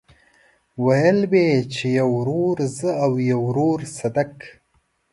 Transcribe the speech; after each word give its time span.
ويل 0.85 1.19
به 1.31 1.39
يې 1.49 1.57
چې 1.73 1.85
يو 1.99 2.09
ورور 2.17 2.57
زه 2.77 2.89
او 3.03 3.11
يو 3.31 3.39
ورور 3.47 3.79
صدک. 3.97 4.35